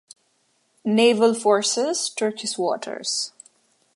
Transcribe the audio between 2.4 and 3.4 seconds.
Waters.